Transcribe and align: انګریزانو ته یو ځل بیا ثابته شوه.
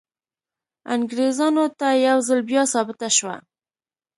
انګریزانو 0.93 1.65
ته 1.79 1.87
یو 2.07 2.17
ځل 2.27 2.39
بیا 2.49 2.63
ثابته 2.73 3.07
شوه. 3.17 3.35